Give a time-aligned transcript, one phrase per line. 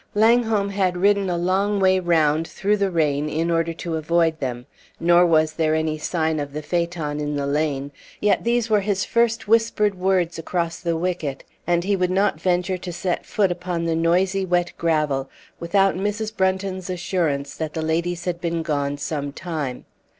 [0.15, 4.65] Langholm had ridden a long way round, through the rain, in order to avoid them;
[4.99, 9.05] nor was there any sign of the phaeton in the lane; yet these were his
[9.05, 13.85] first whispered words across the wicket, and he would not venture to set foot upon
[13.85, 15.29] the noisy wet gravel
[15.59, 16.35] without Mrs.
[16.35, 19.85] Brunton's assurance that the ladies had been gone some time.